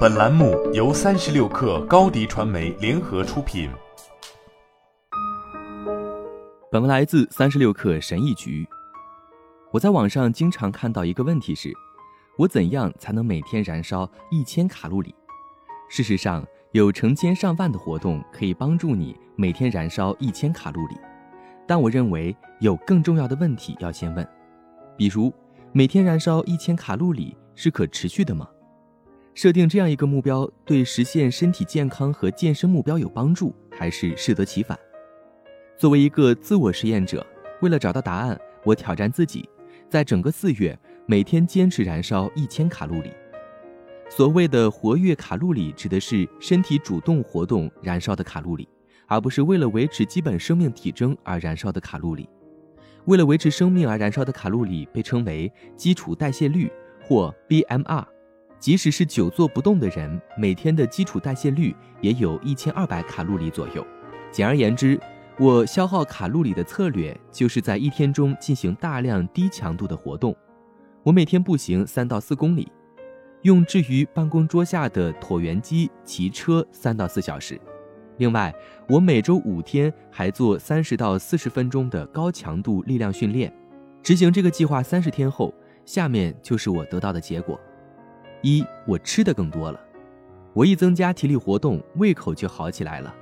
[0.00, 3.70] 本栏目由三十六氪高低传媒联合出品。
[6.70, 8.66] 本文来自三十六氪神译局。
[9.70, 11.72] 我在网上经常看到一个问题是：
[12.36, 15.14] 我怎样才能每天燃烧一千卡路里？
[15.88, 20.96] 事实上，有成千上万的活动可以帮助你每天燃烧一千卡路里。
[21.66, 24.28] 但我认为有更重要的问题要先问，
[24.96, 25.32] 比如
[25.72, 28.46] 每天燃烧一千卡路里是可持续的吗？
[29.34, 34.78] 设定这样一个目标对实现身体健康和健身目标有帮助，还是适得其反？
[35.76, 37.26] 作为一个自我实验者，
[37.62, 39.48] 为了找到答案，我挑战自己，
[39.88, 43.10] 在整个四月每天坚持燃烧一千卡路里。
[44.08, 48.68] 所谓的活跃卡路里，指的是身体主动活动燃烧的卡路里。
[49.06, 52.28] 而不是为了维持基本生命体征而燃烧的卡路里，
[53.06, 56.70] 为了维持生命而燃烧的卡路里被称为基础代谢率
[57.02, 58.04] 或 BMR。
[58.60, 63.84] 即使是久坐不动的人，每天的基础代谢率也有一千二百卡路里左右。
[64.30, 65.00] 简而言之，
[65.38, 70.36] 我消耗卡路里的策略就是在一天中进行大量低强度的活动。
[71.02, 72.70] 我每天步行三到四公里，
[73.42, 77.58] 用置于办公桌下的椭圆机骑车三到四小时。
[78.18, 78.54] 另外，
[78.86, 83.50] 我每周五天还做三十到四十分钟的高强度力量训练。
[84.02, 85.54] 执行这个计划三十天后，
[85.86, 87.58] 下面就是我得到的结果：
[88.42, 89.80] 一，我吃的更多了。
[90.52, 93.14] 我一增加体力活动，胃口就好起来了。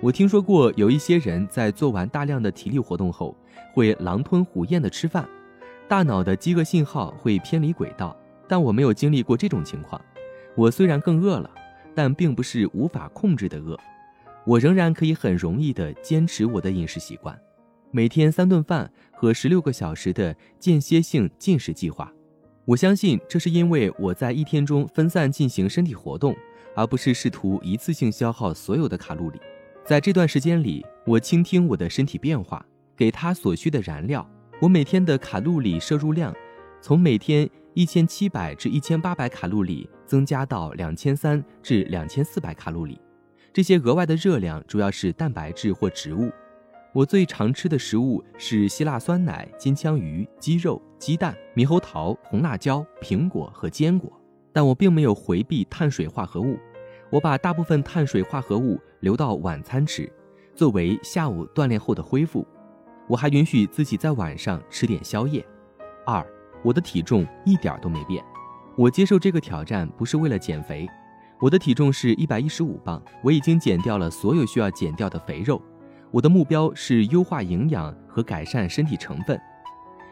[0.00, 3.36] 我听说过有一些人在做完大量的体力活动后，
[3.72, 5.26] 会狼吞虎咽的吃饭，
[5.88, 8.16] 大脑的饥饿信号会偏离轨道。
[8.46, 9.98] 但我没有经历过这种情况。
[10.54, 11.50] 我虽然更饿了，
[11.94, 13.78] 但并不是无法控制的饿。
[14.44, 17.38] 我仍然可以很容易地坚持我的饮食习惯，
[17.90, 22.12] 每天三顿饭和十六个小时的间歇性进食计划。
[22.66, 26.34] 我相信这是因为我在一天中分散进行身体活动，
[26.74, 29.38] 而不是试图一次性消耗所有的卡路里。
[29.84, 32.64] 在这段时间里，我倾听我的身体变化，
[32.96, 34.26] 给它所需的燃料。
[34.60, 36.34] 我每天的卡路里摄入量
[36.80, 42.98] 从每天一千七百至一千八百卡路里增加到两千三至两千四百卡路里。
[43.52, 46.32] 这些额外的热量主要是蛋白质或植物。
[46.94, 54.10] 我最常吃的食物是希腊酸奶、金枪鱼、鸡肉、鸡蛋、猕猴桃、红辣椒、苹果和坚果。
[54.54, 56.58] 但我并没有回避碳水化合物，
[57.10, 60.10] 我把大部分碳水化合物留到晚餐吃，
[60.54, 62.46] 作为下午锻炼后的恢复。
[63.06, 65.46] 我还允许自己在晚上吃点宵夜。
[66.06, 66.26] 二，
[66.62, 68.24] 我的体重一点都没变。
[68.74, 70.88] 我接受这个挑战不是为了减肥。
[71.38, 75.60] 我的体重是一百一十五磅，我已经减掉了所有需要减掉的肥肉。
[76.10, 79.38] 我的目标是优化营养和改善身体成分。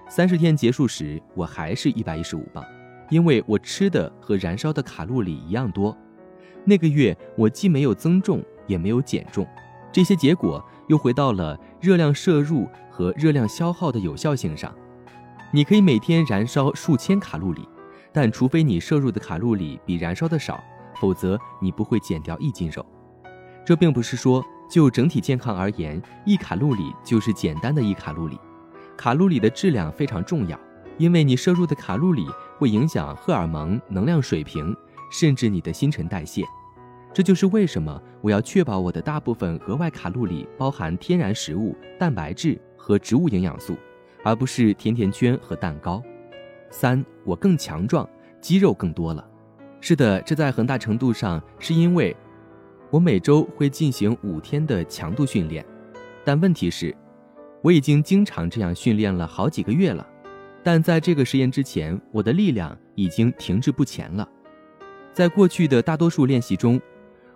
[0.09, 2.65] 三十天结束时，我还是一百一十五磅，
[3.11, 5.97] 因为我吃的和燃烧的卡路里一样多。
[6.65, 9.47] 那个月我既没有增重，也没有减重。
[9.91, 14.75] 这些结果又回到了热量摄入和热量消耗的有效性上。
[15.53, 17.69] 你可以每天燃烧数千卡路里，
[18.13, 20.63] 但除非你摄入的卡路里比燃烧的少。
[21.01, 22.85] 否则你不会减掉一斤肉。
[23.65, 28.39] 这并不是说就整体健康而言，一卡路里就是简单的一卡路里。
[28.97, 30.59] 卡路里的质量非常重要，
[30.99, 32.27] 因为你摄入的卡路里
[32.59, 34.75] 会影响荷尔蒙、能量水平，
[35.11, 36.43] 甚至你的新陈代谢。
[37.13, 43.77] 这就是为什么我要确保我的大部分额外卡路里包含天然食物、蛋白质和植物营养素，
[44.25, 46.03] 而不是甜甜圈和蛋糕。
[46.71, 48.09] 三，我更强壮，
[48.41, 49.29] 肌肉更多了。
[49.81, 52.17] 是的，这在很大程度上是因为
[52.89, 55.63] 我每周会进行五天的强度训练，
[56.25, 56.97] 但问题是，
[57.63, 60.07] 我已经经常这样训练了好几个月了。
[60.65, 64.29] 但在这个实验之前，我的力量已经停滞不前了。
[65.13, 66.81] 在过去的大多数练习中，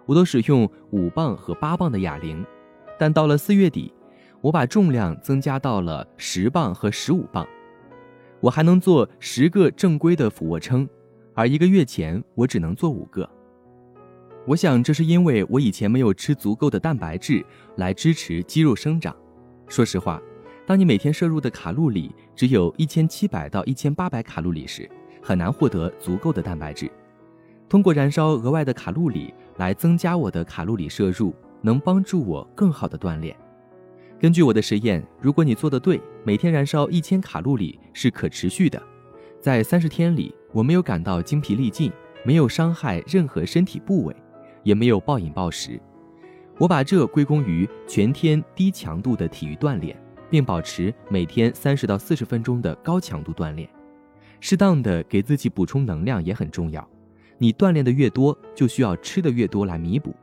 [0.04, 2.44] 我都使用五磅和八磅的哑铃，
[2.98, 3.92] 但到了四月底，
[4.40, 7.46] 我把重量增加到了十磅和十五磅，
[8.40, 10.88] 我还能做十个正规的俯卧撑。
[11.34, 13.28] 而一个月前，我只能做五个。
[14.46, 17.44] 我想，这是因为我以前没有吃足够的蛋白质
[17.76, 19.14] 来支持肌肉生长。
[19.68, 20.22] 说实话，
[20.64, 24.88] 当你每天摄入的卡路里只有一千七百到一千八百卡路里时，
[25.20, 26.90] 很难获得足够的蛋白质。
[27.68, 33.36] 通过燃烧额外的卡路里来增加我的卡路里摄入，能帮助我更好的锻炼。
[34.20, 38.80] 根据我的实验，如果你做的对，每天燃烧一千卡路里是可持续的，
[39.40, 40.34] 在三十天里。
[40.52, 41.92] 我没有感到精疲力尽，
[42.24, 44.16] 没有伤害任何身体部位，
[44.62, 45.78] 也没有暴饮暴食。
[46.58, 49.96] 我把这归功于全天低强度的体育锻炼，
[50.30, 53.68] 并保持每天三十到四十分钟的高强度锻炼。
[54.40, 56.86] 适当的给自己补充能量也很重要。
[57.38, 60.14] 你锻炼的越多，就需要吃的越多来弥补。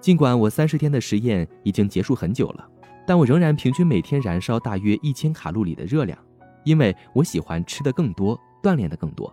[0.00, 2.68] 尽管我三十天的实验已经结束很久了，
[3.06, 6.18] 但我仍然平均每天燃烧大约一千卡路里的热量，
[6.64, 9.32] 因为我喜欢吃的更多，锻炼的更多。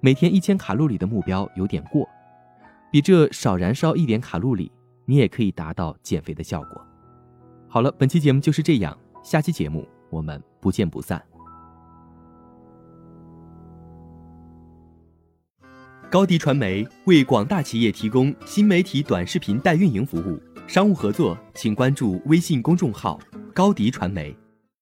[0.00, 2.08] 每天一千卡路里的目标有点过，
[2.92, 4.70] 比这少燃烧一点卡路里，
[5.06, 6.86] 你也可以达到减肥的效果。
[7.66, 11.22] 好了，本期节目就是这样，下期节目我们不见不散。
[16.08, 23.18] 高迪传媒为广大企业提供新媒体短视频代运营服务，商务合作请关注微信公众号
[23.52, 24.34] “高迪传媒”。